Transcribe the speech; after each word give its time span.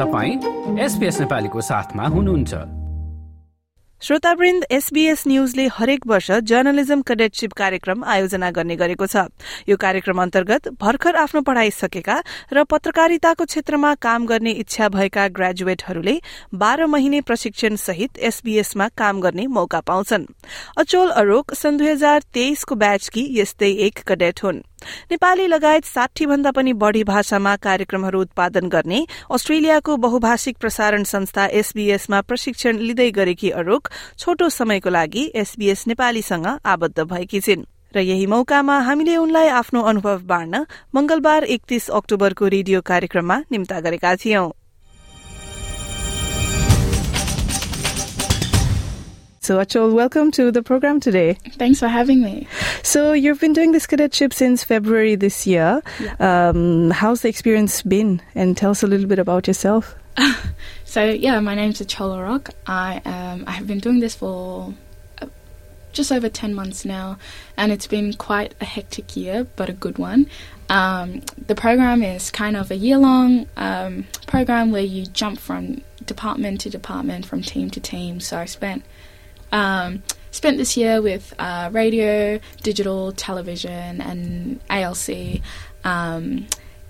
तपाईँ 0.00 0.78
एसपिएस 0.80 1.20
नेपालीको 1.20 1.60
साथमा 1.60 2.04
हुनुहुन्छ। 2.08 2.54
श्रोतावृन्द 4.02 4.64
एसबीएस 4.70 5.26
न्यूजले 5.28 5.66
हरेक 5.76 6.06
वर्ष 6.06 6.30
जर्नलिजम 6.40 7.00
कडेटशिप 7.02 7.52
कार्यक्रम 7.52 8.04
आयोजना 8.04 8.50
गर्ने 8.50 8.76
गरेको 8.76 9.06
छ। 9.06 9.28
यो 9.68 9.76
कार्यक्रम 9.76 10.22
अन्तर्गत 10.22 10.68
भर्खर 10.80 11.16
आफ्नो 11.16 11.40
पढ़ाई 11.44 11.70
सकेका 11.70 12.16
र 12.52 12.64
पत्रकारिताको 12.64 13.44
क्षेत्रमा 13.44 13.94
काम 14.00 14.26
गर्ने 14.26 14.50
इच्छा 14.64 14.88
भएका 14.88 15.28
ग्रेजुएटहरूले 15.28 16.16
बाह्र 16.54 16.86
महिने 16.86 17.20
प्रशिक्षण 17.20 17.76
सहित 17.76 18.18
एसबीएसमा 18.24 18.88
काम 18.96 19.20
गर्ने 19.20 19.46
मौका 19.52 19.80
पाउँछन्। 19.84 20.24
अचोल 20.78 21.10
अरोक 21.12 21.54
सन् 21.54 21.78
दुई 21.78 21.88
हजार 21.88 22.24
तेइसको 22.32 22.74
ब्याचकी 22.74 23.28
यस्तै 23.40 23.72
एक 23.86 24.02
कडेट 24.08 24.44
हुन्। 24.44 24.64
नेपाली 25.10 25.46
लगायत 25.46 25.84
साठी 25.84 26.26
भन्दा 26.26 26.50
पनि 26.50 26.72
बढ़ी 26.72 27.04
भाषामा 27.04 27.56
कार्यक्रमहरू 27.56 28.20
उत्पादन 28.20 28.68
गर्ने 28.68 29.06
अस्ट्रेलियाको 29.30 29.96
बहुभाषिक 29.96 30.58
प्रसारण 30.58 31.04
संस्था 31.04 31.46
एसबीएसमा 31.46 32.20
प्रशिक्षण 32.20 32.78
लिँदै 32.78 33.10
गरेकी 33.10 33.50
अरूक 33.50 33.88
छोटो 34.18 34.48
समयको 34.48 34.90
लागि 34.90 35.30
एसबीएस 35.34 35.86
नेपालीसँग 35.86 36.46
आबद्ध 36.64 36.98
भएकी 37.00 37.40
छिन्। 37.40 37.64
र 37.96 37.98
यही 37.98 38.26
मौकामा 38.26 38.78
हामीले 38.80 39.16
उनलाई 39.16 39.48
आफ्नो 39.48 39.82
अनुभव 39.82 40.18
बाँड्न 40.22 40.66
मंगलबार 40.94 41.44
एकतीस 41.44 41.88
अक्टोबरको 41.90 42.48
रेडियो 42.48 42.80
कार्यक्रममा 42.80 43.38
निम्ता 43.50 43.80
गरेका 43.80 44.14
थियौं। 44.16 44.50
So, 49.50 49.58
Achol, 49.58 49.92
welcome 49.92 50.30
to 50.30 50.52
the 50.52 50.62
program 50.62 51.00
today. 51.00 51.32
Thanks 51.54 51.80
for 51.80 51.88
having 51.88 52.22
me. 52.22 52.46
So, 52.84 53.12
you've 53.14 53.40
been 53.40 53.52
doing 53.52 53.72
this 53.72 53.84
cadetship 53.84 54.32
since 54.32 54.62
February 54.62 55.16
this 55.16 55.44
year. 55.44 55.82
Yeah. 55.98 56.50
Um, 56.50 56.92
how's 56.92 57.22
the 57.22 57.28
experience 57.30 57.82
been? 57.82 58.22
And 58.36 58.56
tell 58.56 58.70
us 58.70 58.84
a 58.84 58.86
little 58.86 59.08
bit 59.08 59.18
about 59.18 59.48
yourself. 59.48 59.96
so, 60.84 61.04
yeah, 61.04 61.40
my 61.40 61.56
name's 61.56 61.80
Achol 61.80 62.16
Arok. 62.16 62.50
I 62.64 62.98
um, 63.04 63.42
I 63.48 63.50
have 63.50 63.66
been 63.66 63.80
doing 63.80 63.98
this 63.98 64.14
for 64.14 64.72
uh, 65.20 65.26
just 65.92 66.12
over 66.12 66.28
10 66.28 66.54
months 66.54 66.84
now, 66.84 67.18
and 67.56 67.72
it's 67.72 67.88
been 67.88 68.12
quite 68.12 68.54
a 68.60 68.64
hectic 68.64 69.16
year, 69.16 69.48
but 69.56 69.68
a 69.68 69.72
good 69.72 69.98
one. 69.98 70.30
Um, 70.68 71.22
the 71.48 71.56
program 71.56 72.04
is 72.04 72.30
kind 72.30 72.56
of 72.56 72.70
a 72.70 72.76
year 72.76 72.98
long 72.98 73.48
um, 73.56 74.06
program 74.28 74.70
where 74.70 74.80
you 74.80 75.06
jump 75.06 75.40
from 75.40 75.80
department 76.04 76.60
to 76.60 76.70
department, 76.70 77.26
from 77.26 77.42
team 77.42 77.68
to 77.70 77.80
team. 77.80 78.20
So 78.20 78.38
I 78.38 78.44
spent 78.44 78.84
um, 79.52 80.02
spent 80.30 80.58
this 80.58 80.76
year 80.76 81.02
with 81.02 81.34
uh, 81.38 81.70
radio, 81.72 82.40
digital, 82.62 83.12
television, 83.12 84.00
and 84.00 84.60
ALC. 84.70 85.40
Um, 85.84 86.46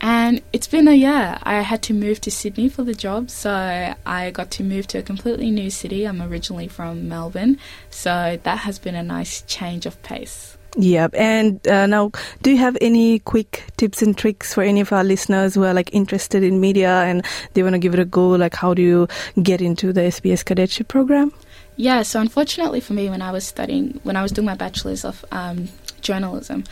and 0.00 0.42
it's 0.52 0.66
been 0.66 0.88
a 0.88 0.94
year. 0.94 1.38
I 1.42 1.60
had 1.60 1.80
to 1.84 1.94
move 1.94 2.20
to 2.22 2.30
Sydney 2.30 2.68
for 2.68 2.82
the 2.82 2.94
job, 2.94 3.30
so 3.30 3.94
I 4.04 4.30
got 4.32 4.50
to 4.52 4.64
move 4.64 4.88
to 4.88 4.98
a 4.98 5.02
completely 5.02 5.50
new 5.50 5.70
city. 5.70 6.04
I'm 6.04 6.20
originally 6.20 6.66
from 6.66 7.08
Melbourne, 7.08 7.58
so 7.88 8.38
that 8.42 8.58
has 8.58 8.80
been 8.80 8.96
a 8.96 9.02
nice 9.02 9.42
change 9.42 9.86
of 9.86 10.02
pace. 10.02 10.58
Yep. 10.76 11.14
And 11.14 11.68
uh, 11.68 11.86
now, 11.86 12.12
do 12.42 12.50
you 12.50 12.56
have 12.56 12.76
any 12.80 13.18
quick 13.20 13.64
tips 13.76 14.02
and 14.02 14.16
tricks 14.16 14.54
for 14.54 14.62
any 14.62 14.80
of 14.80 14.92
our 14.92 15.04
listeners 15.04 15.54
who 15.54 15.64
are 15.64 15.74
like 15.74 15.92
interested 15.92 16.42
in 16.42 16.60
media 16.60 17.02
and 17.02 17.24
they 17.52 17.62
want 17.62 17.74
to 17.74 17.78
give 17.78 17.94
it 17.94 18.00
a 18.00 18.04
go? 18.04 18.30
Like, 18.30 18.54
how 18.54 18.72
do 18.74 18.82
you 18.82 19.06
get 19.42 19.60
into 19.60 19.92
the 19.92 20.02
SBS 20.02 20.44
cadetship 20.44 20.88
program? 20.88 21.32
Yeah, 21.82 22.02
so 22.02 22.20
unfortunately 22.20 22.78
for 22.78 22.92
me, 22.92 23.10
when 23.10 23.22
I 23.22 23.32
was 23.32 23.44
studying, 23.44 23.98
when 24.04 24.14
I 24.14 24.22
was 24.22 24.30
doing 24.30 24.46
my 24.46 24.54
bachelor's 24.54 25.04
of 25.04 25.24
um, 25.32 25.68
journalism, 26.00 26.62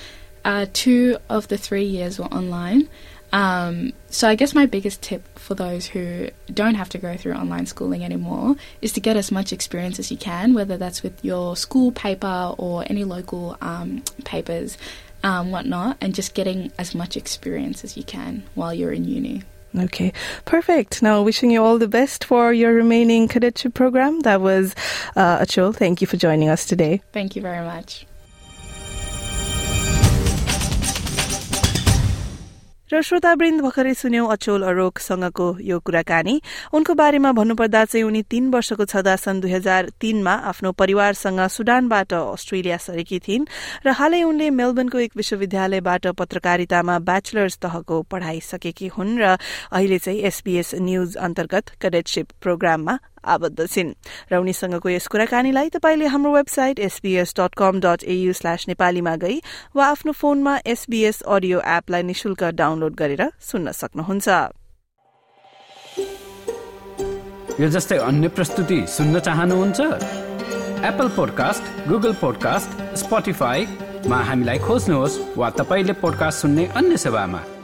uh, 0.45 0.67
two 0.73 1.19
of 1.29 1.49
the 1.49 1.59
three 1.59 1.83
years 1.83 2.21
were 2.21 2.27
online. 2.27 2.89
Um, 3.33 3.93
so 4.09 4.29
I 4.29 4.37
guess 4.37 4.55
my 4.55 4.67
biggest 4.67 5.03
tip 5.03 5.37
for 5.37 5.57
those 5.57 5.87
who 5.87 6.29
don't 6.55 6.77
have 6.77 6.91
to 6.91 6.99
go 6.99 7.17
through 7.17 7.33
online 7.33 7.67
schooling 7.67 8.05
anymore 8.05 8.55
is 8.83 8.93
to 8.93 9.01
get 9.01 9.17
as 9.17 9.33
much 9.33 9.53
experience 9.53 9.99
as 9.99 10.13
you 10.13 10.17
can, 10.17 10.55
whether 10.55 10.77
that's 10.77 11.03
with 11.03 11.25
your 11.25 11.57
school 11.57 11.91
paper 11.91 12.55
or 12.57 12.85
any 12.87 13.03
local 13.03 13.57
um, 13.61 14.05
papers, 14.25 14.79
um, 15.25 15.51
whatnot, 15.51 15.97
and 16.01 16.15
just 16.15 16.35
getting 16.35 16.71
as 16.79 16.95
much 16.95 17.17
experience 17.17 17.83
as 17.83 17.97
you 17.97 18.05
can 18.05 18.45
while 18.55 18.73
you're 18.73 18.93
in 18.93 19.05
uni. 19.05 19.43
Okay, 19.79 20.13
perfect. 20.45 21.03
Now, 21.03 21.23
wishing 21.23 21.51
you 21.51 21.63
all 21.63 21.79
the 21.79 21.89
best 21.89 22.25
for 22.25 22.53
your 22.53 22.73
remaining 22.75 23.29
cadetship 23.29 23.75
program. 23.75 24.21
That 24.21 24.41
was 24.41 24.75
uh, 25.15 25.39
Achol. 25.39 25.75
Thank 25.75 26.01
you 26.01 26.07
for 26.07 26.17
joining 26.17 26.49
us 26.49 26.65
today. 26.65 27.03
Thank 27.13 27.37
you 27.37 27.43
very 27.43 27.65
much. 27.65 28.07
र 32.91 33.01
श्रोतावृन्द 33.07 33.61
भर्खरै 33.63 33.93
सुन्यौं 33.95 34.27
अचोल 34.35 34.63
अरोकसँगको 34.67 35.47
यो 35.63 35.79
कुराकानी। 35.79 36.35
उनको 36.75 36.95
बारेमा 36.99 37.31
भन्नुपर्दा 37.39 37.85
चाहिँ 37.87 38.03
उनी 38.03 38.23
तीन 38.27 38.51
वर्षको 38.51 38.85
छँदा 38.85 39.15
सन् 39.15 39.41
दुई 39.41 39.53
हजार 39.53 39.91
तीनमा 39.95 40.35
आफ्नो 40.51 40.73
परिवारसँग 40.75 41.41
सुडानबाट 41.55 42.13
अस्ट्रेलिया 42.15 42.77
सरेकी 42.83 43.19
थिइन् 43.23 43.47
र 43.87 43.95
हालै 43.95 44.23
उनले 44.27 44.51
मेलबर्नको 44.51 44.99
एक 45.07 45.13
विश्वविद्यालयबाट 45.17 46.07
पत्रकारितामा 46.19 46.99
ब्याचलर्स 47.07 47.59
तहको 47.63 48.03
पढ़ाई 48.11 48.41
सकेकी 48.51 48.89
हुन् 48.99 49.19
र 49.23 49.39
अहिले 49.71 49.99
चाहिँ 50.01 50.21
एसबीएस 50.27 50.75
न्यूज 50.83 51.17
अन्तर्गत 51.17 51.79
कडेटशिप 51.83 52.27
प्रोग्राममा 52.43 52.99
आबद्ध 53.25 53.67
छिन् 53.67 53.95
र 54.33 54.37
उनीसँगको 54.37 54.89
यस 54.89 55.07
कुराकानीलाई 55.07 55.69
तपाईँले 55.71 56.07
हाम्रो 56.07 56.33
website 56.33 56.79
SBS 56.79 57.35
dot 57.39 57.55
com 57.55 57.81
dot 57.81 58.05
AU 58.05 58.33
slash 58.33 58.65
नेपालीमा 58.69 59.17
गई 59.17 59.41
वा 59.77 59.87
आफ्नो 59.87 60.13
फोनमा 60.13 60.59
एसबीएस 60.67 61.21
अडियो 61.29 61.61
एपलाई 61.61 62.03
निशुल्क 62.03 62.43
डाउनलोड 62.55 62.95
गरेर 62.95 63.23
सुन्न 63.41 63.73
सक्नुहुन्छ। 63.73 64.29
यो 67.61 67.69
जस्तै 67.69 67.99
अन्य 67.99 68.29
प्रस्तुति 68.29 68.87
सुन्न 68.89 69.21
चाहनुहुन्छ? 69.21 69.81
एप्पल 70.81 71.09
पोडकास्ट 71.17 71.89
गुगल 71.89 72.13
पोडकास्ट 72.21 72.97
स्पोटिफाईमा 72.97 74.19
हामीलाई 74.25 74.59
खोज्नुहोस् 74.59 75.21
वा 75.37 75.51
तपाईँले 75.61 75.93
पोडकास्ट 76.01 76.41
सुन्ने 76.41 76.67
अन्य 76.73 76.97
सेवामा। 76.97 77.60